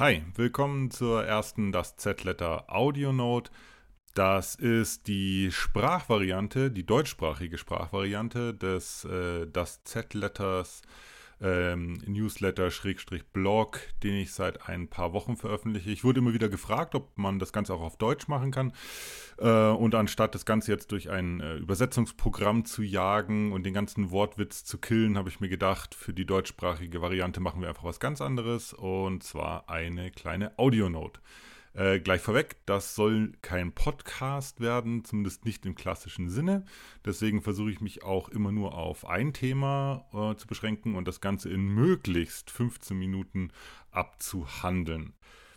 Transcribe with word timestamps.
Hi, 0.00 0.24
willkommen 0.34 0.90
zur 0.90 1.24
ersten 1.24 1.70
Das 1.70 1.96
Z-Letter 1.96 2.64
Audio 2.66 3.12
Note. 3.12 3.52
Das 4.14 4.56
ist 4.56 5.06
die 5.06 5.52
Sprachvariante, 5.52 6.72
die 6.72 6.84
deutschsprachige 6.84 7.58
Sprachvariante 7.58 8.54
des 8.54 9.04
äh, 9.04 9.46
Das 9.46 9.84
Z-Letters 9.84 10.82
ähm, 11.40 11.94
Newsletter-Blog, 12.06 13.80
den 14.02 14.14
ich 14.14 14.32
seit 14.32 14.68
ein 14.68 14.88
paar 14.88 15.12
Wochen 15.12 15.36
veröffentliche. 15.36 15.90
Ich 15.90 16.04
wurde 16.04 16.20
immer 16.20 16.34
wieder 16.34 16.48
gefragt, 16.48 16.94
ob 16.94 17.16
man 17.18 17.38
das 17.38 17.52
Ganze 17.52 17.74
auch 17.74 17.80
auf 17.80 17.96
Deutsch 17.96 18.28
machen 18.28 18.50
kann. 18.50 18.72
Äh, 19.38 19.48
und 19.48 19.94
anstatt 19.94 20.34
das 20.34 20.46
Ganze 20.46 20.72
jetzt 20.72 20.92
durch 20.92 21.10
ein 21.10 21.40
äh, 21.40 21.56
Übersetzungsprogramm 21.56 22.64
zu 22.64 22.82
jagen 22.82 23.52
und 23.52 23.64
den 23.64 23.74
ganzen 23.74 24.10
Wortwitz 24.10 24.64
zu 24.64 24.78
killen, 24.78 25.18
habe 25.18 25.28
ich 25.28 25.40
mir 25.40 25.48
gedacht, 25.48 25.94
für 25.94 26.12
die 26.12 26.26
deutschsprachige 26.26 27.02
Variante 27.02 27.40
machen 27.40 27.60
wir 27.60 27.68
einfach 27.68 27.84
was 27.84 28.00
ganz 28.00 28.20
anderes 28.20 28.72
und 28.72 29.22
zwar 29.22 29.68
eine 29.68 30.10
kleine 30.10 30.58
Audionote. 30.58 31.20
Äh, 31.74 31.98
gleich 31.98 32.20
vorweg, 32.20 32.56
das 32.66 32.94
soll 32.94 33.32
kein 33.42 33.72
Podcast 33.72 34.60
werden, 34.60 35.04
zumindest 35.04 35.44
nicht 35.44 35.66
im 35.66 35.74
klassischen 35.74 36.30
Sinne. 36.30 36.64
Deswegen 37.04 37.42
versuche 37.42 37.72
ich 37.72 37.80
mich 37.80 38.04
auch 38.04 38.28
immer 38.28 38.52
nur 38.52 38.74
auf 38.74 39.06
ein 39.06 39.32
Thema 39.32 40.06
äh, 40.12 40.36
zu 40.36 40.46
beschränken 40.46 40.94
und 40.94 41.08
das 41.08 41.20
Ganze 41.20 41.50
in 41.50 41.66
möglichst 41.66 42.52
15 42.52 42.96
Minuten 42.96 43.50
abzuhandeln. 43.90 45.14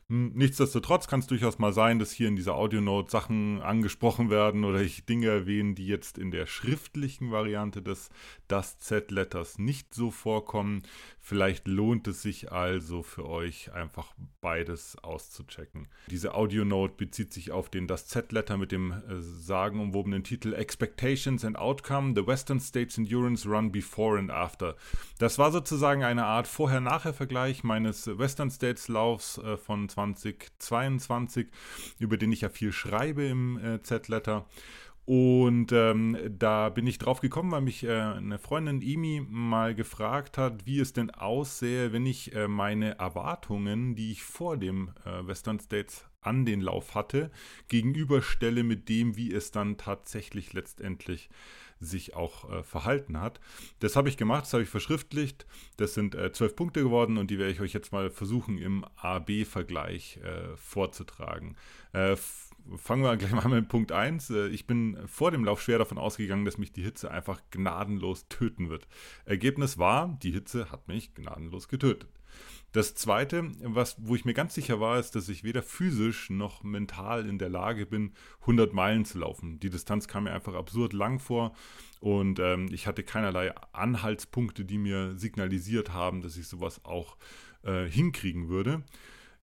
Hm, 0.10 0.32
nichtsdestotrotz 0.36 1.08
kann 1.08 1.20
es 1.20 1.28
durchaus 1.28 1.60
mal 1.60 1.74
sein, 1.74 2.00
dass 2.00 2.14
hier 2.14 2.30
in 2.30 2.38
dieser 2.38 2.56
Audionote 2.56 3.12
Sachen 3.12 3.62
angesprochen 3.62 4.30
werden 4.30 4.64
oder 4.64 4.80
ich 4.80 5.06
Dinge 5.06 5.28
erwähne, 5.28 5.74
die 5.74 5.86
jetzt 5.86 6.18
in 6.18 6.32
der 6.32 6.46
schriftlichen 6.46 7.32
Variante 7.32 7.82
des 7.82 8.10
Das 8.48 8.80
Z-Letters 8.80 9.60
nicht 9.60 9.94
so 9.94 10.10
vorkommen. 10.10 10.84
Vielleicht 11.20 11.68
lohnt 11.68 12.08
es 12.08 12.22
sich 12.22 12.54
also 12.54 13.04
für 13.04 13.28
euch 13.28 13.74
einfach 13.74 14.14
beides 14.40 14.98
auszuchecken. 15.04 15.90
Diese 16.10 16.36
Audionote 16.36 16.94
bezieht 16.96 17.34
sich 17.34 17.52
auf 17.52 17.70
den 17.70 17.86
Das 17.86 18.08
Z-Letter 18.08 18.56
mit 18.56 18.72
dem 18.72 18.94
äh, 18.94 19.20
sagenumwobenen 19.20 20.24
Titel 20.24 20.54
Expectations 20.54 21.44
and 21.44 21.58
Outcome, 21.58 22.14
The 22.16 22.26
Western 22.26 22.62
States 22.62 22.98
Endurance 22.98 23.46
Run 23.46 23.74
Before 23.74 24.18
and 24.18 24.32
After. 24.32 24.78
Das 25.18 25.38
war 25.38 25.52
sozusagen 25.52 26.04
eine 26.06 26.24
Art 26.24 26.48
Vorher-Nachher-Vergleich 26.48 27.66
meines 27.66 28.08
Western 28.08 28.50
States 28.50 28.88
Laufs 28.88 29.38
äh, 29.40 29.58
von 29.58 29.90
2022, 29.98 31.48
über 32.00 32.18
den 32.18 32.32
ich 32.32 32.42
ja 32.42 32.50
viel 32.50 32.72
schreibe 32.72 33.26
im 33.26 33.58
äh, 33.58 33.82
Z-Letter. 33.82 34.48
Und 35.08 35.72
ähm, 35.72 36.18
da 36.38 36.68
bin 36.68 36.86
ich 36.86 36.98
drauf 36.98 37.22
gekommen, 37.22 37.52
weil 37.52 37.62
mich 37.62 37.86
äh, 37.86 37.92
eine 37.92 38.38
Freundin 38.40 38.82
Imi 38.82 39.26
mal 39.26 39.74
gefragt 39.74 40.38
hat, 40.38 40.66
wie 40.66 40.82
es 40.82 40.92
denn 40.92 41.12
aussähe, 41.12 41.94
wenn 41.94 42.06
ich 42.06 42.36
äh, 42.36 42.50
meine 42.50 43.00
Erwartungen, 43.00 43.96
die 43.96 44.12
ich 44.12 44.24
vor 44.24 44.58
dem 44.58 44.92
äh, 45.06 45.26
Western 45.26 45.62
States 45.62 46.06
an 46.22 46.46
den 46.46 46.62
Lauf 46.62 46.96
hatte, 46.96 47.32
gegenüberstelle 47.68 48.64
mit 48.64 48.90
dem, 48.90 49.16
wie 49.16 49.34
es 49.34 49.52
dann 49.52 49.78
tatsächlich 49.78 50.54
letztendlich 50.54 51.30
sich 51.80 52.16
auch 52.16 52.50
äh, 52.50 52.64
verhalten 52.64 53.20
hat. 53.20 53.40
Das 53.80 53.96
habe 53.96 54.10
ich 54.10 54.18
gemacht, 54.18 54.46
das 54.46 54.54
habe 54.54 54.64
ich 54.64 54.70
verschriftlicht. 54.70 55.46
Das 55.78 55.94
sind 55.94 56.16
äh, 56.16 56.32
zwölf 56.32 56.56
Punkte 56.56 56.82
geworden 56.82 57.18
und 57.18 57.30
die 57.30 57.38
werde 57.38 57.52
ich 57.52 57.62
euch 57.62 57.74
jetzt 57.74 57.92
mal 57.92 58.10
versuchen 58.10 58.58
im 58.58 58.86
AB-Vergleich 58.96 60.18
äh, 60.24 60.56
vorzutragen. 60.58 61.56
Äh, 61.94 62.16
fangen 62.76 63.04
wir 63.04 63.16
gleich 63.18 63.32
mal 63.32 63.48
mit 63.48 63.70
Punkt 63.70 63.92
1. 63.92 64.30
Äh, 64.32 64.48
ich 64.48 64.66
bin 64.68 64.98
vor 65.08 65.32
dem 65.32 65.46
Lauf 65.46 65.62
schwer 65.62 65.78
davon 65.78 65.98
ausgegangen, 65.98 66.46
dass 66.46 66.58
mich 66.58 66.72
die 66.72 66.84
Hitze 66.84 67.12
einfach 67.12 67.42
gnadenlos 67.52 68.28
töten 68.28 68.70
wird. 68.70 68.88
Ergebnis 69.26 69.78
war, 69.78 70.18
die 70.24 70.32
Hitze 70.32 70.72
hat 70.72 70.88
mich 70.88 71.14
gnadenlos 71.14 71.68
getötet. 71.68 72.10
Das 72.74 72.96
zweite, 72.96 73.52
was, 73.62 73.96
wo 74.00 74.16
ich 74.16 74.26
mir 74.26 74.34
ganz 74.34 74.54
sicher 74.54 74.80
war, 74.80 75.00
ist, 75.00 75.16
dass 75.16 75.30
ich 75.30 75.44
weder 75.44 75.64
physisch 75.64 76.30
noch 76.30 76.64
mental 76.64 77.28
in 77.28 77.40
der 77.40 77.50
Lage 77.50 77.86
bin, 77.86 78.14
100 78.42 78.74
Meilen 78.74 79.06
zu 79.06 79.20
laufen. 79.20 79.60
Die 79.60 79.70
Distanz 79.70 80.08
kam 80.08 80.26
mir 80.26 80.34
einfach 80.34 80.54
absurd 80.54 80.94
lang 80.94 81.20
vor 81.20 81.56
und 82.02 82.40
ähm, 82.40 82.68
ich 82.72 82.86
hatte 82.86 83.04
keinerlei 83.04 83.56
Anhaltspunkte, 83.72 84.66
die 84.66 84.78
mir 84.78 85.18
signalisiert 85.18 85.94
haben, 85.94 86.22
dass 86.22 86.38
ich 86.38 86.48
sowas 86.48 86.84
auch 86.84 87.18
äh, 87.64 87.86
hinkriegen 87.86 88.50
würde. 88.50 88.84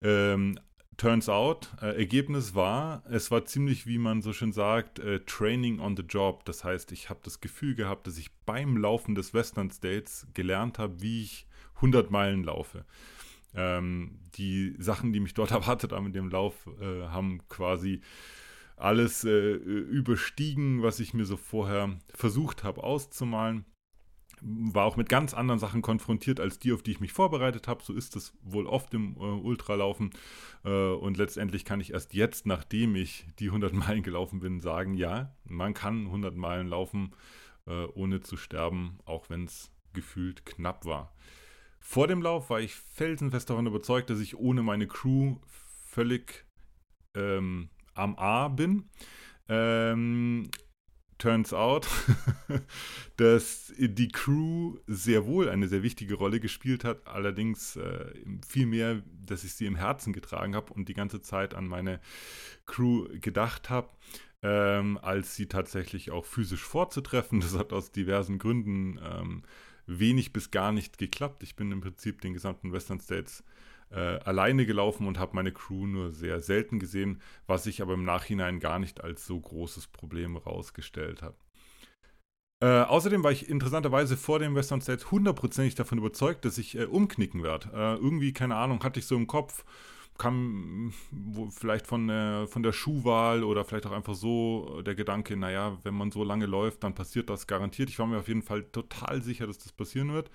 Ähm, 0.02 0.58
turns 0.96 1.28
out, 1.28 1.70
äh, 1.80 1.96
Ergebnis 1.96 2.54
war, 2.54 3.02
es 3.10 3.30
war 3.30 3.46
ziemlich, 3.46 3.86
wie 3.86 3.98
man 3.98 4.22
so 4.22 4.32
schön 4.32 4.52
sagt, 4.52 4.98
äh, 4.98 5.20
Training 5.20 5.80
on 5.80 5.96
the 5.96 6.02
Job. 6.02 6.44
Das 6.44 6.62
heißt, 6.62 6.92
ich 6.92 7.10
habe 7.10 7.20
das 7.24 7.40
Gefühl 7.40 7.74
gehabt, 7.74 8.06
dass 8.06 8.18
ich 8.18 8.30
beim 8.44 8.76
Laufen 8.76 9.14
des 9.14 9.34
Western 9.34 9.70
States 9.70 10.26
gelernt 10.34 10.78
habe, 10.78 11.00
wie 11.00 11.22
ich 11.22 11.46
100 11.84 12.10
Meilen 12.10 12.44
laufe. 12.44 12.84
Ähm, 13.54 14.18
die 14.34 14.74
Sachen, 14.78 15.12
die 15.12 15.20
mich 15.20 15.34
dort 15.34 15.50
erwartet 15.52 15.92
haben 15.92 16.06
in 16.06 16.12
dem 16.12 16.30
Lauf, 16.30 16.68
äh, 16.80 17.04
haben 17.08 17.46
quasi 17.48 18.00
alles 18.76 19.24
äh, 19.24 19.52
überstiegen, 19.52 20.82
was 20.82 20.98
ich 20.98 21.14
mir 21.14 21.26
so 21.26 21.36
vorher 21.36 21.96
versucht 22.12 22.64
habe 22.64 22.82
auszumalen. 22.82 23.64
War 24.40 24.84
auch 24.84 24.96
mit 24.96 25.08
ganz 25.08 25.32
anderen 25.32 25.60
Sachen 25.60 25.80
konfrontiert 25.80 26.40
als 26.40 26.58
die, 26.58 26.72
auf 26.72 26.82
die 26.82 26.90
ich 26.90 27.00
mich 27.00 27.12
vorbereitet 27.12 27.68
habe. 27.68 27.84
So 27.84 27.92
ist 27.92 28.16
es 28.16 28.36
wohl 28.42 28.66
oft 28.66 28.92
im 28.92 29.16
äh, 29.16 29.20
Ultralaufen. 29.20 30.10
Äh, 30.64 30.92
und 30.92 31.16
letztendlich 31.16 31.64
kann 31.64 31.80
ich 31.80 31.92
erst 31.92 32.14
jetzt, 32.14 32.44
nachdem 32.46 32.96
ich 32.96 33.26
die 33.38 33.46
100 33.46 33.72
Meilen 33.72 34.02
gelaufen 34.02 34.40
bin, 34.40 34.60
sagen, 34.60 34.94
ja, 34.94 35.34
man 35.44 35.72
kann 35.72 36.06
100 36.06 36.34
Meilen 36.34 36.66
laufen, 36.66 37.14
äh, 37.66 37.84
ohne 37.94 38.20
zu 38.20 38.36
sterben, 38.36 38.98
auch 39.04 39.30
wenn 39.30 39.44
es 39.44 39.70
gefühlt 39.92 40.44
knapp 40.44 40.84
war. 40.84 41.14
Vor 41.86 42.08
dem 42.08 42.22
Lauf 42.22 42.48
war 42.48 42.60
ich 42.60 42.74
felsenfest 42.74 43.50
davon 43.50 43.66
überzeugt, 43.66 44.08
dass 44.08 44.18
ich 44.18 44.36
ohne 44.36 44.62
meine 44.62 44.86
Crew 44.86 45.36
völlig 45.84 46.46
ähm, 47.14 47.68
am 47.92 48.16
A 48.16 48.48
bin. 48.48 48.88
Ähm, 49.50 50.48
turns 51.18 51.52
out, 51.52 51.86
dass 53.18 53.72
die 53.76 54.08
Crew 54.08 54.78
sehr 54.86 55.26
wohl 55.26 55.50
eine 55.50 55.68
sehr 55.68 55.82
wichtige 55.82 56.14
Rolle 56.14 56.40
gespielt 56.40 56.84
hat, 56.84 57.06
allerdings 57.06 57.76
äh, 57.76 58.14
viel 58.48 58.64
dass 59.26 59.44
ich 59.44 59.52
sie 59.52 59.66
im 59.66 59.76
Herzen 59.76 60.14
getragen 60.14 60.56
habe 60.56 60.72
und 60.72 60.88
die 60.88 60.94
ganze 60.94 61.20
Zeit 61.20 61.54
an 61.54 61.68
meine 61.68 62.00
Crew 62.64 63.08
gedacht 63.20 63.68
habe. 63.68 63.90
Ähm, 64.46 64.98
als 65.00 65.36
sie 65.36 65.46
tatsächlich 65.46 66.10
auch 66.10 66.26
physisch 66.26 66.62
vorzutreffen. 66.62 67.40
Das 67.44 67.56
hat 67.56 67.72
aus 67.72 67.92
diversen 67.92 68.38
Gründen 68.38 69.00
ähm, 69.02 69.42
wenig 69.86 70.34
bis 70.34 70.50
gar 70.50 70.70
nicht 70.70 70.98
geklappt. 70.98 71.42
Ich 71.42 71.56
bin 71.56 71.72
im 71.72 71.80
Prinzip 71.80 72.20
den 72.20 72.34
gesamten 72.34 72.70
Western 72.70 73.00
States 73.00 73.42
äh, 73.90 73.98
alleine 73.98 74.66
gelaufen 74.66 75.06
und 75.06 75.18
habe 75.18 75.34
meine 75.34 75.52
Crew 75.52 75.86
nur 75.86 76.10
sehr 76.12 76.40
selten 76.42 76.78
gesehen, 76.78 77.22
was 77.46 77.64
sich 77.64 77.80
aber 77.80 77.94
im 77.94 78.04
Nachhinein 78.04 78.60
gar 78.60 78.78
nicht 78.78 79.02
als 79.02 79.26
so 79.26 79.40
großes 79.40 79.86
Problem 79.86 80.34
herausgestellt 80.34 81.22
hat. 81.22 81.36
Äh, 82.62 82.82
außerdem 82.82 83.24
war 83.24 83.32
ich 83.32 83.48
interessanterweise 83.48 84.16
vor 84.16 84.38
dem 84.38 84.54
Western 84.54 84.80
States 84.80 85.10
hundertprozentig 85.10 85.74
davon 85.74 85.98
überzeugt, 85.98 86.44
dass 86.44 86.58
ich 86.58 86.78
äh, 86.78 86.84
umknicken 86.84 87.42
werde. 87.42 87.70
Äh, 87.72 87.94
irgendwie, 87.96 88.32
keine 88.32 88.56
Ahnung, 88.56 88.82
hatte 88.84 89.00
ich 89.00 89.06
so 89.06 89.16
im 89.16 89.26
Kopf, 89.26 89.64
kam 90.18 90.92
vielleicht 91.50 91.86
von 91.86 92.06
der, 92.06 92.46
von 92.48 92.62
der 92.62 92.72
Schuhwahl 92.72 93.42
oder 93.42 93.64
vielleicht 93.64 93.86
auch 93.86 93.92
einfach 93.92 94.14
so 94.14 94.82
der 94.82 94.94
Gedanke, 94.94 95.36
naja, 95.36 95.78
wenn 95.82 95.94
man 95.94 96.10
so 96.10 96.22
lange 96.22 96.46
läuft, 96.46 96.84
dann 96.84 96.94
passiert 96.94 97.30
das 97.30 97.46
garantiert. 97.46 97.90
Ich 97.90 97.98
war 97.98 98.06
mir 98.06 98.18
auf 98.18 98.28
jeden 98.28 98.42
Fall 98.42 98.64
total 98.64 99.22
sicher, 99.22 99.46
dass 99.46 99.58
das 99.58 99.72
passieren 99.72 100.12
wird. 100.12 100.30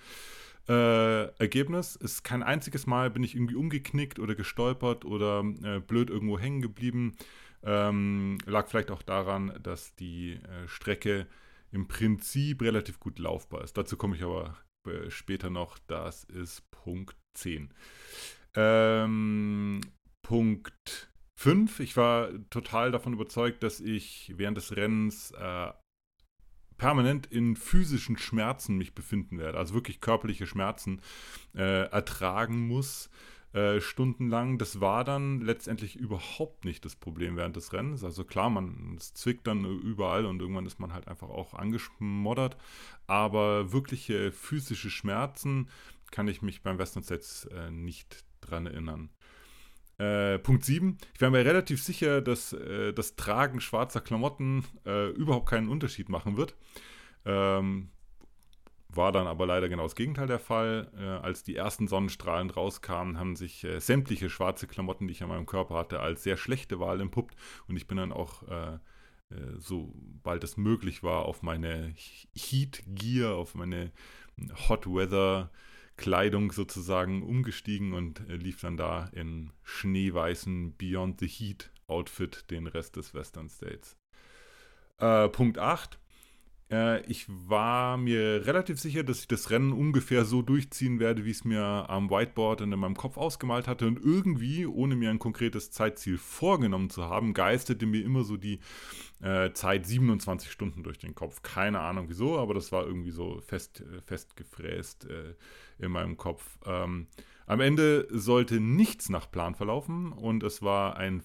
Äh, 0.68 1.34
Ergebnis 1.40 1.96
ist 1.96 2.24
kein 2.24 2.44
einziges 2.44 2.86
Mal 2.86 3.10
bin 3.10 3.24
ich 3.24 3.36
irgendwie 3.36 3.56
umgeknickt 3.56 4.20
oder 4.20 4.36
gestolpert 4.36 5.06
oder 5.06 5.44
äh, 5.64 5.80
blöd 5.80 6.10
irgendwo 6.10 6.38
hängen 6.38 6.62
geblieben. 6.62 7.16
Ähm, 7.64 8.38
lag 8.46 8.68
vielleicht 8.68 8.92
auch 8.92 9.02
daran, 9.02 9.58
dass 9.64 9.96
die 9.96 10.34
äh, 10.34 10.68
Strecke 10.68 11.28
im 11.72 11.88
Prinzip 11.88 12.62
relativ 12.62 13.00
gut 13.00 13.20
laufbar 13.20 13.64
ist. 13.64 13.78
Dazu 13.78 13.98
komme 13.98 14.16
ich 14.16 14.24
aber 14.24 14.58
äh, 14.86 15.10
später 15.10 15.50
noch. 15.50 15.78
Das 15.88 16.24
ist 16.26 16.70
Punkt 16.72 17.16
10. 17.34 17.74
Ähm, 18.56 19.82
Punkt 20.22 21.12
5. 21.38 21.80
Ich 21.80 21.96
war 21.98 22.30
total 22.50 22.92
davon 22.92 23.14
überzeugt, 23.14 23.64
dass 23.64 23.80
ich 23.80 24.34
während 24.36 24.58
des 24.58 24.76
Rennens 24.76 25.32
äh, 25.32 25.72
permanent 26.78 27.28
in 27.28 27.56
physischen 27.56 28.18
Schmerzen 28.18 28.78
mich 28.78 28.96
befinden 28.96 29.38
werde, 29.38 29.58
also 29.58 29.74
wirklich 29.74 30.02
körperliche 30.02 30.48
Schmerzen 30.48 31.02
äh, 31.56 31.90
ertragen 31.90 32.68
muss. 32.68 33.10
Äh, 33.52 33.82
stundenlang. 33.82 34.60
Das 34.60 34.80
war 34.80 35.04
dann 35.04 35.42
letztendlich 35.42 35.96
überhaupt 35.96 36.66
nicht 36.66 36.86
das 36.86 36.96
Problem 36.96 37.36
während 37.36 37.56
des 37.56 37.74
Rennens. 37.74 38.04
Also 38.04 38.24
klar, 38.24 38.52
man 38.52 38.96
es 38.96 39.16
zwickt 39.16 39.48
dann 39.48 39.66
überall 39.66 40.28
und 40.28 40.40
irgendwann 40.40 40.68
ist 40.68 40.80
man 40.80 40.94
halt 40.94 41.08
einfach 41.08 41.30
auch 41.30 41.56
angeschmoddert. 41.56 42.58
Aber 43.08 43.72
wirkliche 43.72 44.32
physische 44.32 44.92
Schmerzen 44.92 45.68
kann 46.12 46.28
ich 46.28 46.44
mich 46.44 46.62
beim 46.62 46.78
Western 46.78 47.02
Sets 47.02 47.46
äh, 47.46 47.72
nicht 47.72 48.24
dran 48.42 48.66
erinnern. 48.66 49.10
Äh, 49.98 50.40
Punkt 50.40 50.64
7. 50.64 50.98
Ich 51.14 51.20
wäre 51.20 51.32
mir 51.32 51.44
relativ 51.46 51.84
sicher, 51.84 52.22
dass 52.22 52.54
äh, 52.54 52.94
das 52.94 53.16
Tragen 53.18 53.60
schwarzer 53.60 54.00
Klamotten 54.00 54.64
äh, 54.86 55.10
überhaupt 55.10 55.50
keinen 55.50 55.68
Unterschied 55.68 56.08
machen 56.08 56.38
wird. 56.38 56.56
Ähm, 57.26 57.90
War 58.88 59.12
dann 59.12 59.28
aber 59.28 59.46
leider 59.46 59.68
genau 59.68 59.84
das 59.84 59.96
Gegenteil 59.96 60.28
der 60.28 60.40
Fall. 60.40 60.90
Äh, 60.98 61.04
als 61.04 61.44
die 61.44 61.56
ersten 61.56 61.88
Sonnenstrahlen 61.88 62.50
rauskamen, 62.50 63.20
haben 63.20 63.36
sich 63.36 63.64
äh, 63.66 63.80
sämtliche 63.80 64.30
schwarze 64.30 64.68
Klamotten, 64.68 65.06
die 65.08 65.12
ich 65.12 65.22
an 65.22 65.30
meinem 65.30 65.46
Körper 65.46 65.76
hatte, 65.76 66.00
als 66.00 66.24
sehr 66.24 66.38
schlechte 66.38 66.80
Wahl 66.80 67.02
entpuppt. 67.02 67.36
Und 67.68 67.76
ich 67.76 67.86
bin 67.86 67.98
dann 67.98 68.14
auch, 68.14 68.44
äh, 68.48 68.80
sobald 69.58 70.44
es 70.44 70.58
möglich 70.58 71.04
war, 71.04 71.26
auf 71.26 71.44
meine 71.44 71.94
Heat 72.34 72.84
Gear, 72.88 73.36
auf 73.36 73.54
meine 73.54 73.92
Hot 74.70 74.88
Weather 74.88 75.52
Kleidung 76.00 76.54
sozusagen 76.54 77.22
umgestiegen 77.22 77.94
und 77.94 78.28
äh, 78.30 78.38
lief 78.38 78.62
dann 78.62 78.78
da 78.78 79.10
in 79.12 79.52
schneeweißen 79.64 80.76
Beyond 80.78 81.20
the 81.20 81.28
Heat 81.28 81.72
Outfit 81.88 82.50
den 82.50 82.68
Rest 82.68 82.96
des 82.96 83.14
Western 83.14 83.50
States. 83.50 83.98
Äh, 84.98 85.28
Punkt 85.28 85.60
8 85.60 86.00
äh, 86.72 87.02
ich 87.06 87.26
war 87.28 87.98
mir 87.98 88.46
relativ 88.46 88.80
sicher, 88.80 89.04
dass 89.04 89.22
ich 89.22 89.28
das 89.28 89.50
Rennen 89.50 89.74
ungefähr 89.74 90.26
so 90.26 90.42
durchziehen 90.42 91.00
werde, 91.00 91.26
wie 91.26 91.32
ich 91.32 91.38
es 91.38 91.46
mir 91.46 91.64
am 91.64 92.10
Whiteboard 92.10 92.62
und 92.62 92.72
in 92.72 92.80
meinem 92.80 92.96
Kopf 92.96 93.18
ausgemalt 93.18 93.68
hatte. 93.68 93.88
Und 93.88 94.00
irgendwie, 94.04 94.66
ohne 94.66 94.96
mir 94.96 95.10
ein 95.10 95.20
konkretes 95.20 95.72
Zeitziel 95.72 96.18
vorgenommen 96.18 96.90
zu 96.90 97.06
haben, 97.06 97.34
geisterte 97.34 97.86
mir 97.86 98.04
immer 98.04 98.24
so 98.24 98.38
die 98.38 98.60
äh, 99.22 99.52
Zeit 99.54 99.86
27 99.86 100.52
Stunden 100.52 100.84
durch 100.84 101.00
den 101.00 101.16
Kopf. 101.16 101.42
Keine 101.42 101.80
Ahnung 101.80 102.06
wieso, 102.10 102.38
aber 102.38 102.54
das 102.54 102.72
war 102.72 102.86
irgendwie 102.86 103.12
so 103.12 103.42
fest, 103.42 103.82
äh, 103.82 104.02
festgefräst 104.02 105.06
äh, 105.06 105.36
in 105.84 105.92
meinem 105.92 106.18
Kopf. 106.18 106.60
Ähm, 106.66 107.08
am 107.48 107.62
Ende 107.62 108.08
sollte 108.12 108.60
nichts 108.60 109.10
nach 109.10 109.32
Plan 109.32 109.56
verlaufen 109.56 110.12
und 110.12 110.44
es 110.44 110.62
war 110.62 110.98
ein 110.98 111.24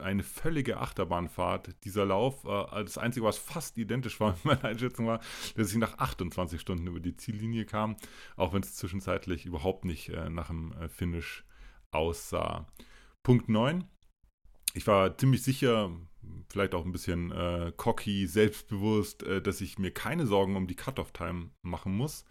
eine 0.00 0.22
völlige 0.22 0.78
Achterbahnfahrt. 0.78 1.74
Dieser 1.84 2.04
Lauf, 2.04 2.44
äh, 2.44 2.84
das 2.84 2.98
Einzige, 2.98 3.26
was 3.26 3.38
fast 3.38 3.78
identisch 3.78 4.20
war 4.20 4.32
mit 4.32 4.44
meiner 4.44 4.64
Einschätzung 4.64 5.06
war, 5.06 5.20
dass 5.56 5.70
ich 5.70 5.78
nach 5.78 5.98
28 5.98 6.60
Stunden 6.60 6.86
über 6.86 7.00
die 7.00 7.16
Ziellinie 7.16 7.64
kam, 7.64 7.96
auch 8.36 8.52
wenn 8.52 8.62
es 8.62 8.76
zwischenzeitlich 8.76 9.46
überhaupt 9.46 9.84
nicht 9.84 10.08
äh, 10.10 10.30
nach 10.30 10.48
dem 10.48 10.72
äh, 10.72 10.88
Finish 10.88 11.44
aussah. 11.90 12.66
Punkt 13.22 13.48
9. 13.48 13.84
Ich 14.74 14.86
war 14.86 15.16
ziemlich 15.16 15.42
sicher, 15.42 15.90
vielleicht 16.48 16.74
auch 16.74 16.84
ein 16.84 16.92
bisschen 16.92 17.32
äh, 17.32 17.72
cocky, 17.76 18.26
selbstbewusst, 18.26 19.22
äh, 19.22 19.42
dass 19.42 19.60
ich 19.60 19.78
mir 19.78 19.90
keine 19.90 20.26
Sorgen 20.26 20.56
um 20.56 20.66
die 20.66 20.76
Cut-Off-Time 20.76 21.50
machen 21.62 21.96
muss. 21.96 22.24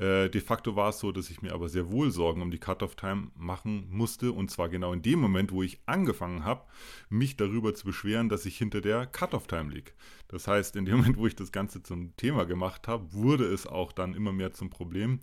Äh, 0.00 0.30
de 0.30 0.40
facto 0.40 0.76
war 0.76 0.88
es 0.88 0.98
so, 0.98 1.12
dass 1.12 1.28
ich 1.28 1.42
mir 1.42 1.52
aber 1.52 1.68
sehr 1.68 1.90
wohl 1.90 2.10
Sorgen 2.10 2.40
um 2.40 2.50
die 2.50 2.58
Cut-Off-Time 2.58 3.30
machen 3.36 3.86
musste. 3.90 4.32
Und 4.32 4.50
zwar 4.50 4.70
genau 4.70 4.94
in 4.94 5.02
dem 5.02 5.20
Moment, 5.20 5.52
wo 5.52 5.62
ich 5.62 5.78
angefangen 5.84 6.44
habe, 6.44 6.64
mich 7.10 7.36
darüber 7.36 7.74
zu 7.74 7.84
beschweren, 7.84 8.30
dass 8.30 8.46
ich 8.46 8.56
hinter 8.56 8.80
der 8.80 9.06
Cut-Off-Time 9.06 9.70
liege. 9.70 9.92
Das 10.28 10.48
heißt, 10.48 10.74
in 10.76 10.86
dem 10.86 10.96
Moment, 10.96 11.18
wo 11.18 11.26
ich 11.26 11.36
das 11.36 11.52
Ganze 11.52 11.82
zum 11.82 12.16
Thema 12.16 12.46
gemacht 12.46 12.88
habe, 12.88 13.12
wurde 13.12 13.44
es 13.44 13.66
auch 13.66 13.92
dann 13.92 14.14
immer 14.14 14.32
mehr 14.32 14.54
zum 14.54 14.70
Problem, 14.70 15.20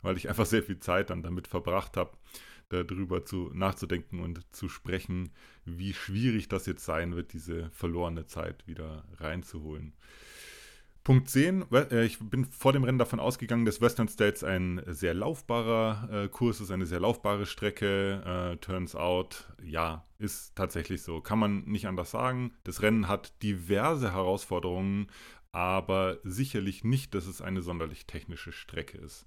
weil 0.00 0.16
ich 0.16 0.30
einfach 0.30 0.46
sehr 0.46 0.62
viel 0.62 0.80
Zeit 0.80 1.10
dann 1.10 1.22
damit 1.22 1.46
verbracht 1.46 1.98
habe, 1.98 2.12
darüber 2.70 3.26
zu, 3.26 3.50
nachzudenken 3.52 4.20
und 4.20 4.40
zu 4.54 4.70
sprechen, 4.70 5.30
wie 5.66 5.92
schwierig 5.92 6.48
das 6.48 6.64
jetzt 6.64 6.84
sein 6.84 7.14
wird, 7.14 7.34
diese 7.34 7.70
verlorene 7.70 8.26
Zeit 8.26 8.66
wieder 8.66 9.04
reinzuholen. 9.18 9.92
Punkt 11.04 11.28
10, 11.28 11.66
äh, 11.70 12.06
ich 12.06 12.18
bin 12.18 12.46
vor 12.46 12.72
dem 12.72 12.82
Rennen 12.82 12.98
davon 12.98 13.20
ausgegangen, 13.20 13.66
dass 13.66 13.82
Western 13.82 14.08
States 14.08 14.42
ein 14.42 14.82
sehr 14.86 15.12
laufbarer 15.12 16.08
äh, 16.10 16.28
Kurs 16.28 16.62
ist, 16.62 16.70
eine 16.70 16.86
sehr 16.86 17.00
laufbare 17.00 17.44
Strecke. 17.44 18.54
Äh, 18.54 18.56
turns 18.56 18.96
out, 18.96 19.52
ja, 19.62 20.06
ist 20.18 20.56
tatsächlich 20.56 21.02
so. 21.02 21.20
Kann 21.20 21.38
man 21.38 21.64
nicht 21.66 21.86
anders 21.86 22.10
sagen. 22.10 22.54
Das 22.64 22.80
Rennen 22.80 23.06
hat 23.06 23.42
diverse 23.42 24.14
Herausforderungen, 24.14 25.08
aber 25.52 26.20
sicherlich 26.24 26.84
nicht, 26.84 27.14
dass 27.14 27.26
es 27.26 27.42
eine 27.42 27.60
sonderlich 27.60 28.06
technische 28.06 28.52
Strecke 28.52 28.96
ist. 28.96 29.26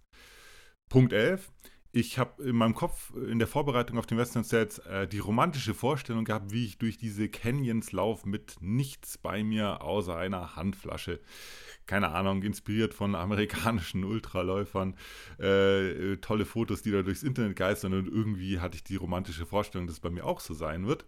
Punkt 0.90 1.14
11, 1.14 1.52
ich 2.00 2.20
habe 2.20 2.44
in 2.44 2.56
meinem 2.56 2.76
Kopf 2.76 3.12
in 3.16 3.40
der 3.40 3.48
Vorbereitung 3.48 3.98
auf 3.98 4.06
den 4.06 4.18
Western 4.18 4.44
States 4.44 4.78
äh, 4.80 5.08
die 5.08 5.18
romantische 5.18 5.74
Vorstellung 5.74 6.26
gehabt, 6.26 6.52
wie 6.52 6.66
ich 6.66 6.78
durch 6.78 6.98
diese 6.98 7.28
Canyons 7.28 7.92
laufe 7.92 8.30
mit 8.30 8.58
nichts 8.60 9.18
bei 9.18 9.44
mir 9.44 9.82
außer 9.82 10.16
einer 10.16 10.56
Handflasche. 10.56 11.20
Keine 11.88 12.10
Ahnung, 12.10 12.44
inspiriert 12.44 12.94
von 12.94 13.16
amerikanischen 13.16 14.04
Ultraläufern. 14.04 14.96
Äh, 15.40 16.18
tolle 16.18 16.46
Fotos, 16.46 16.84
die 16.84 16.92
da 16.92 17.02
durchs 17.02 17.24
Internet 17.24 17.56
geistern 17.56 17.94
und 17.94 18.08
irgendwie 18.08 18.60
hatte 18.60 18.76
ich 18.76 18.84
die 18.84 18.96
romantische 18.96 19.46
Vorstellung, 19.46 19.88
dass 19.88 19.96
es 19.96 20.02
bei 20.02 20.12
mir 20.12 20.26
auch 20.26 20.40
so 20.40 20.54
sein 20.54 20.86
wird. 20.86 21.06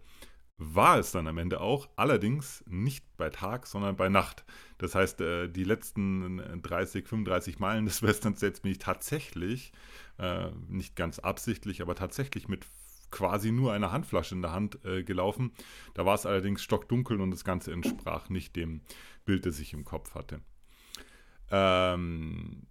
War 0.62 0.98
es 0.98 1.10
dann 1.10 1.26
am 1.26 1.38
Ende 1.38 1.62
auch, 1.62 1.88
allerdings 1.96 2.62
nicht 2.66 3.02
bei 3.16 3.30
Tag, 3.30 3.66
sondern 3.66 3.96
bei 3.96 4.10
Nacht. 4.10 4.44
Das 4.76 4.94
heißt, 4.94 5.22
äh, 5.22 5.48
die 5.48 5.64
letzten 5.64 6.60
30, 6.60 7.08
35 7.08 7.58
Meilen 7.58 7.86
des 7.86 8.02
Western 8.02 8.36
States 8.36 8.60
bin 8.60 8.72
ich 8.72 8.78
tatsächlich 8.78 9.72
äh, 10.18 10.50
nicht 10.68 10.96
ganz 10.96 11.18
absichtlich, 11.18 11.80
aber 11.80 11.94
tatsächlich 11.94 12.46
mit 12.46 12.66
quasi 13.10 13.52
nur 13.52 13.72
einer 13.72 13.90
Handflasche 13.90 14.34
in 14.34 14.42
der 14.42 14.52
Hand 14.52 14.84
äh, 14.84 15.02
gelaufen. 15.02 15.52
Da 15.94 16.04
war 16.04 16.14
es 16.14 16.26
allerdings 16.26 16.62
stockdunkel 16.62 17.22
und 17.22 17.30
das 17.30 17.44
Ganze 17.44 17.72
entsprach 17.72 18.28
nicht 18.28 18.54
dem 18.54 18.82
Bild, 19.24 19.46
das 19.46 19.60
ich 19.60 19.72
im 19.72 19.86
Kopf 19.86 20.14
hatte. 20.14 20.42
Ähm, 21.50 22.66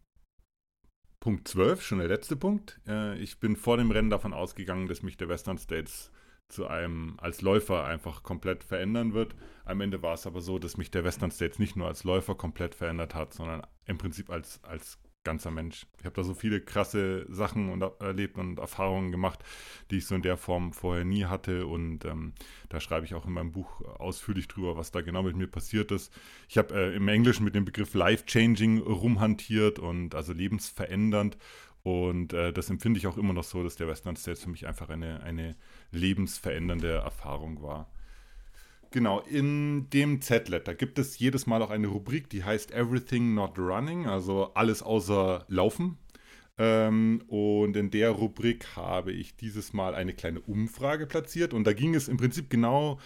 Punkt 1.20 1.48
12, 1.48 1.82
schon 1.82 1.98
der 1.98 2.08
letzte 2.08 2.36
Punkt. 2.36 2.80
Äh, 2.88 3.18
ich 3.18 3.40
bin 3.40 3.56
vor 3.56 3.78
dem 3.78 3.90
Rennen 3.90 4.12
davon 4.12 4.32
ausgegangen, 4.32 4.88
dass 4.88 5.02
mich 5.02 5.18
der 5.18 5.28
Western 5.28 5.58
States 5.58 6.12
zu 6.50 6.68
einem 6.68 7.16
als 7.20 7.42
Läufer 7.42 7.86
einfach 7.86 8.24
komplett 8.24 8.64
verändern 8.64 9.14
wird. 9.14 9.36
Am 9.66 9.82
Ende 9.82 10.02
war 10.02 10.16
es 10.16 10.28
aber 10.28 10.42
so, 10.42 10.60
dass 10.60 10.78
mich 10.78 10.92
der 10.92 11.04
Western 11.04 11.32
States 11.32 11.60
nicht 11.60 11.76
nur 11.76 11.88
als 11.88 12.04
Läufer 12.04 12.36
komplett 12.36 12.76
verändert 12.76 13.16
hat, 13.16 13.34
sondern 13.34 13.62
im 13.86 13.98
Prinzip 13.98 14.30
als, 14.30 14.64
als 14.64 15.00
ganzer 15.30 15.52
Mensch. 15.52 15.86
Ich 16.00 16.06
habe 16.06 16.16
da 16.16 16.24
so 16.24 16.34
viele 16.34 16.60
krasse 16.60 17.28
Sachen 17.30 17.70
und, 17.70 17.84
erlebt 18.02 18.40
und 18.40 18.58
Erfahrungen 18.58 19.12
gemacht, 19.12 19.44
die 19.92 19.98
ich 19.98 20.08
so 20.08 20.16
in 20.16 20.24
der 20.24 20.38
Form 20.38 20.74
vorher 20.74 21.06
nie 21.06 21.26
hatte. 21.26 21.68
Und 21.68 22.04
ähm, 22.04 22.34
da 22.70 22.80
schreibe 22.80 23.06
ich 23.06 23.14
auch 23.14 23.28
in 23.28 23.34
meinem 23.34 23.52
Buch 23.52 23.82
ausführlich 24.00 24.48
drüber, 24.48 24.76
was 24.76 24.90
da 24.90 25.02
genau 25.02 25.22
mit 25.22 25.36
mir 25.36 25.46
passiert 25.46 25.92
ist. 25.92 26.12
Ich 26.48 26.58
habe 26.58 26.74
äh, 26.74 26.96
im 26.96 27.08
Englischen 27.08 27.44
mit 27.44 27.54
dem 27.54 27.64
Begriff 27.64 27.94
life-changing 27.94 28.80
rumhantiert 28.80 29.78
und 29.78 30.16
also 30.16 30.34
lebensverändernd. 30.34 31.38
Und 31.84 32.34
äh, 32.34 32.52
das 32.52 32.72
empfinde 32.72 32.98
ich 32.98 33.06
auch 33.06 33.18
immer 33.18 33.34
noch 33.34 33.44
so, 33.44 33.64
dass 33.64 33.76
der 33.76 33.88
Western 33.88 34.16
States 34.16 34.44
für 34.44 34.50
mich 34.50 34.66
einfach 34.66 34.90
eine, 34.90 35.22
eine 35.22 35.56
lebensverändernde 35.92 36.90
Erfahrung 36.90 37.62
war. 37.62 37.88
Genau, 38.92 39.20
in 39.20 39.88
dem 39.92 40.20
Z-Letter 40.20 40.74
gibt 40.74 40.98
es 40.98 41.20
jedes 41.20 41.46
Mal 41.46 41.62
auch 41.62 41.70
eine 41.70 41.88
Rubrik, 41.88 42.28
die 42.30 42.44
heißt 42.44 42.72
Everything 42.72 43.36
Not 43.36 43.60
Running, 43.60 44.08
also 44.08 44.52
alles 44.56 44.82
außer 44.82 45.46
Laufen. 45.48 46.00
Ähm, 46.58 47.22
und 47.28 47.78
in 47.78 47.92
der 47.92 48.10
Rubrik 48.10 48.76
habe 48.76 49.12
ich 49.12 49.36
dieses 49.36 49.74
Mal 49.74 49.94
eine 49.94 50.14
kleine 50.14 50.42
Umfrage 50.42 51.06
platziert 51.06 51.54
und 51.54 51.66
da 51.66 51.74
ging 51.74 51.94
es 51.94 52.08
im 52.08 52.18
Prinzip 52.18 52.50
genau 52.50 53.00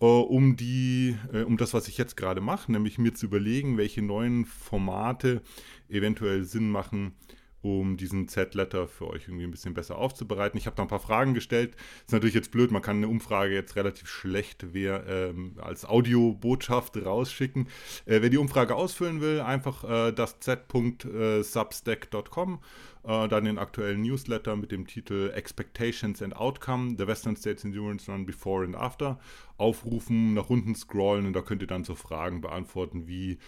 äh, 0.00 0.04
um 0.04 0.56
die, 0.56 1.16
äh, 1.32 1.42
um 1.42 1.56
das, 1.56 1.72
was 1.72 1.86
ich 1.86 1.98
jetzt 1.98 2.16
gerade 2.16 2.40
mache, 2.40 2.70
nämlich 2.72 2.98
mir 2.98 3.14
zu 3.14 3.26
überlegen, 3.26 3.78
welche 3.78 4.02
neuen 4.02 4.44
Formate 4.44 5.40
eventuell 5.88 6.44
Sinn 6.44 6.68
machen, 6.70 7.14
um 7.60 7.96
diesen 7.96 8.28
Z-Letter 8.28 8.86
für 8.86 9.08
euch 9.08 9.26
irgendwie 9.26 9.42
ein 9.44 9.50
bisschen 9.50 9.74
besser 9.74 9.98
aufzubereiten. 9.98 10.56
Ich 10.58 10.66
habe 10.66 10.76
da 10.76 10.82
ein 10.82 10.88
paar 10.88 11.00
Fragen 11.00 11.34
gestellt. 11.34 11.74
Ist 12.06 12.12
natürlich 12.12 12.36
jetzt 12.36 12.52
blöd, 12.52 12.70
man 12.70 12.82
kann 12.82 12.98
eine 12.98 13.08
Umfrage 13.08 13.52
jetzt 13.54 13.74
relativ 13.76 14.08
schlecht 14.08 14.66
wer, 14.72 15.04
ähm, 15.08 15.54
als 15.58 15.84
Audiobotschaft 15.84 16.96
rausschicken. 16.96 17.66
Äh, 18.06 18.22
wer 18.22 18.30
die 18.30 18.38
Umfrage 18.38 18.76
ausfüllen 18.76 19.20
will, 19.20 19.40
einfach 19.40 19.82
äh, 19.84 20.12
das 20.12 20.38
z.substack.com, 20.40 22.60
äh, 23.04 23.28
dann 23.28 23.44
den 23.44 23.58
aktuellen 23.58 24.02
Newsletter 24.02 24.54
mit 24.54 24.70
dem 24.70 24.86
Titel 24.86 25.32
Expectations 25.34 26.22
and 26.22 26.36
Outcome, 26.36 26.94
The 26.96 27.08
Western 27.08 27.34
States 27.36 27.64
Endurance 27.64 28.08
Run 28.10 28.24
Before 28.24 28.64
and 28.64 28.76
After 28.76 29.18
aufrufen, 29.56 30.34
nach 30.34 30.50
unten 30.50 30.76
scrollen 30.76 31.26
und 31.26 31.32
da 31.32 31.42
könnt 31.42 31.62
ihr 31.62 31.68
dann 31.68 31.82
so 31.82 31.96
Fragen 31.96 32.40
beantworten 32.40 33.08
wie 33.08 33.32
äh, 33.32 33.38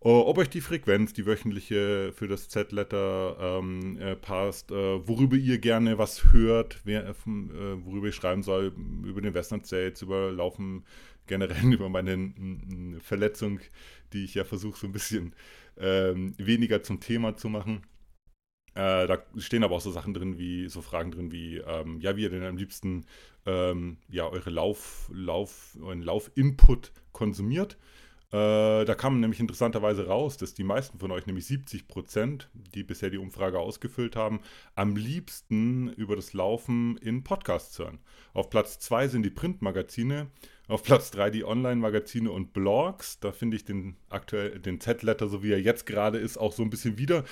ob 0.00 0.38
euch 0.38 0.48
die 0.48 0.60
Frequenz, 0.60 1.12
die 1.12 1.26
wöchentliche 1.26 2.12
für 2.12 2.28
das 2.28 2.48
Z-Letter 2.48 3.36
ähm, 3.40 3.98
äh, 4.00 4.14
passt, 4.14 4.70
äh, 4.70 5.08
worüber 5.08 5.36
ihr 5.36 5.58
gerne 5.58 5.98
was 5.98 6.32
hört, 6.32 6.80
wer, 6.84 7.08
äh, 7.08 7.14
worüber 7.26 8.08
ich 8.08 8.14
schreiben 8.14 8.42
soll, 8.42 8.72
über 9.04 9.20
den 9.20 9.34
Western 9.34 9.64
States, 9.64 10.02
über 10.02 10.30
Laufen 10.30 10.84
generell, 11.26 11.72
über 11.72 11.88
meine 11.88 12.32
Verletzung, 13.00 13.60
die 14.12 14.24
ich 14.24 14.34
ja 14.34 14.44
versuche 14.44 14.78
so 14.78 14.86
ein 14.86 14.92
bisschen 14.92 15.34
ähm, 15.76 16.34
weniger 16.38 16.82
zum 16.82 17.00
Thema 17.00 17.36
zu 17.36 17.48
machen. 17.48 17.82
Äh, 18.74 19.08
da 19.08 19.18
stehen 19.36 19.64
aber 19.64 19.74
auch 19.74 19.80
so 19.80 19.90
Sachen 19.90 20.14
drin 20.14 20.38
wie, 20.38 20.68
so 20.68 20.82
Fragen 20.82 21.10
drin 21.10 21.32
wie, 21.32 21.56
ähm, 21.58 22.00
ja, 22.00 22.16
wie 22.16 22.22
ihr 22.22 22.30
denn 22.30 22.44
am 22.44 22.56
liebsten 22.56 23.06
ähm, 23.46 23.98
ja, 24.08 24.28
eure 24.28 24.50
Lauf, 24.50 25.10
Lauf, 25.12 25.76
euren 25.80 26.02
Lauf-Input 26.02 26.92
konsumiert. 27.12 27.78
Äh, 28.30 28.84
da 28.84 28.94
kam 28.94 29.20
nämlich 29.20 29.40
interessanterweise 29.40 30.06
raus, 30.06 30.36
dass 30.36 30.52
die 30.52 30.64
meisten 30.64 30.98
von 30.98 31.10
euch, 31.10 31.26
nämlich 31.26 31.46
70 31.46 31.88
Prozent, 31.88 32.50
die 32.52 32.82
bisher 32.82 33.08
die 33.08 33.16
Umfrage 33.16 33.58
ausgefüllt 33.58 34.16
haben, 34.16 34.40
am 34.74 34.96
liebsten 34.96 35.88
über 35.94 36.14
das 36.14 36.34
Laufen 36.34 36.98
in 36.98 37.24
Podcasts 37.24 37.78
hören. 37.78 38.00
Auf 38.34 38.50
Platz 38.50 38.78
2 38.80 39.08
sind 39.08 39.22
die 39.22 39.30
Printmagazine 39.30 40.30
Auf 40.66 40.82
Platz 40.82 41.10
3 41.12 41.30
die 41.30 41.44
Online-Magazine 41.44 42.30
und 42.30 42.52
Blogs. 42.52 43.18
Da 43.20 43.32
finde 43.32 43.56
ich 43.56 43.64
den 43.64 43.96
aktuell 44.10 44.58
den 44.58 44.78
Z-Letter, 44.78 45.28
so 45.28 45.42
wie 45.42 45.52
er 45.52 45.60
jetzt 45.62 45.86
gerade 45.86 46.18
ist, 46.18 46.36
auch 46.36 46.52
so 46.52 46.62
ein 46.62 46.68
bisschen 46.68 46.98
wieder. 46.98 47.24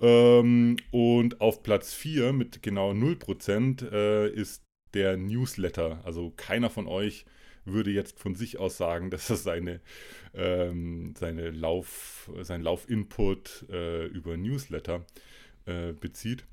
Ähm, 0.00 0.76
und 0.90 1.40
auf 1.40 1.62
Platz 1.62 1.94
4 1.94 2.32
mit 2.32 2.60
genau 2.60 2.90
0% 2.90 3.88
äh, 3.92 4.28
ist 4.28 4.64
der 4.94 5.16
Newsletter. 5.16 6.00
Also 6.04 6.32
keiner 6.36 6.70
von 6.70 6.88
euch 6.88 7.24
würde 7.64 7.90
jetzt 7.90 8.18
von 8.18 8.34
sich 8.34 8.58
aus 8.58 8.76
sagen, 8.76 9.10
dass 9.10 9.30
er 9.30 9.36
seine, 9.36 9.80
ähm, 10.34 11.14
seine 11.18 11.50
Lauf, 11.50 12.30
sein 12.42 12.62
Lauf-Input 12.62 13.66
äh, 13.70 14.06
über 14.06 14.36
Newsletter 14.36 15.04
äh, 15.66 15.92
bezieht. 15.92 16.44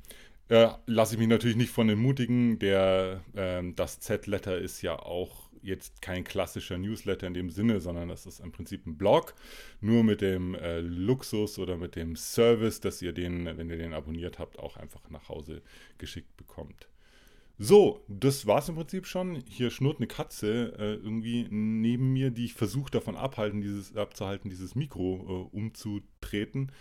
Äh, 0.50 0.70
Lasse 0.86 1.16
ich 1.16 1.20
mich 1.20 1.28
natürlich 1.28 1.58
nicht 1.58 1.72
von 1.72 1.90
entmutigen. 1.90 2.60
Der, 2.60 3.24
ähm, 3.36 3.76
das 3.76 4.00
Z-Letter 4.00 4.58
ist 4.58 4.82
ja 4.82 4.98
auch 4.98 5.48
jetzt 5.62 6.02
kein 6.02 6.24
klassischer 6.24 6.78
Newsletter 6.78 7.28
in 7.28 7.34
dem 7.34 7.50
Sinne, 7.50 7.82
sondern 7.82 8.08
das 8.08 8.26
ist 8.26 8.40
im 8.40 8.52
Prinzip 8.52 8.86
ein 8.86 8.98
Blog, 8.98 9.34
nur 9.82 10.04
mit 10.04 10.22
dem 10.22 10.56
äh, 10.56 10.80
Luxus 10.80 11.60
oder 11.60 11.78
mit 11.78 11.96
dem 11.96 12.16
Service, 12.16 12.80
dass 12.80 13.02
ihr 13.02 13.12
den, 13.12 13.46
wenn 13.46 13.70
ihr 13.70 13.78
den 13.78 13.94
abonniert 13.94 14.40
habt, 14.40 14.60
auch 14.60 14.78
einfach 14.78 15.10
nach 15.10 15.30
Hause 15.30 15.62
geschickt 15.98 16.36
bekommt. 16.38 16.88
So, 17.60 18.04
das 18.08 18.46
war's 18.46 18.70
im 18.70 18.76
Prinzip 18.76 19.08
schon. 19.08 19.42
Hier 19.48 19.72
schnurrt 19.72 19.98
eine 19.98 20.06
Katze 20.06 20.76
äh, 20.78 20.94
irgendwie 20.94 21.48
neben 21.50 22.14
mir, 22.14 22.30
die 22.30 22.46
ich 22.46 22.54
versuche 22.54 22.92
davon 22.92 23.16
abhalten, 23.16 23.62
dieses, 23.62 23.96
abzuhalten, 23.96 24.52
dieses 24.52 24.76
Mikro 24.76 25.50
äh, 25.52 25.56
umzutreten. 25.56 26.72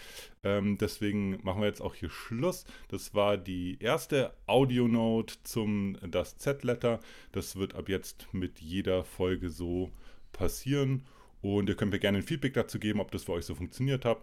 Ähm, 0.44 0.76
deswegen 0.76 1.38
machen 1.42 1.62
wir 1.62 1.68
jetzt 1.68 1.80
auch 1.80 1.94
hier 1.94 2.10
Schluss. 2.10 2.66
Das 2.88 3.14
war 3.14 3.38
die 3.38 3.78
erste 3.80 4.34
Audio-Note 4.46 5.36
zum 5.44 5.96
das 6.10 6.36
Z-Letter. 6.36 7.00
Das 7.32 7.56
wird 7.56 7.74
ab 7.74 7.88
jetzt 7.88 8.28
mit 8.32 8.60
jeder 8.60 9.02
Folge 9.02 9.48
so 9.48 9.90
passieren. 10.32 11.06
Und 11.40 11.70
ihr 11.70 11.76
könnt 11.76 11.92
mir 11.92 12.00
gerne 12.00 12.18
ein 12.18 12.24
Feedback 12.24 12.52
dazu 12.52 12.78
geben, 12.78 13.00
ob 13.00 13.10
das 13.12 13.24
für 13.24 13.32
euch 13.32 13.46
so 13.46 13.54
funktioniert 13.54 14.04
hat 14.04 14.18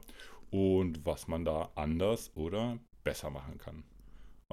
und 0.52 1.04
was 1.04 1.28
man 1.28 1.46
da 1.46 1.72
anders 1.74 2.32
oder 2.36 2.78
besser 3.04 3.32
machen 3.32 3.58
kann. 3.58 3.84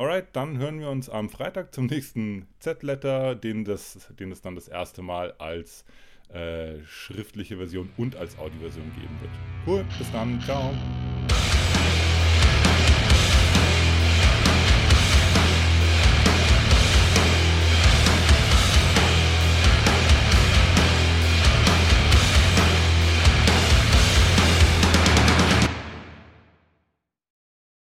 Alright, 0.00 0.28
dann 0.32 0.56
hören 0.56 0.80
wir 0.80 0.88
uns 0.88 1.10
am 1.10 1.28
Freitag 1.28 1.74
zum 1.74 1.84
nächsten 1.84 2.46
Z-Letter, 2.58 3.34
den, 3.34 3.66
den 3.66 4.32
es 4.32 4.40
dann 4.40 4.54
das 4.54 4.66
erste 4.66 5.02
Mal 5.02 5.34
als 5.36 5.84
äh, 6.32 6.82
schriftliche 6.86 7.58
Version 7.58 7.90
und 7.98 8.16
als 8.16 8.38
Audioversion 8.38 8.90
geben 8.94 9.18
wird. 9.20 9.32
Cool, 9.66 9.84
bis 9.98 10.10
dann, 10.10 10.40
ciao. 10.40 10.72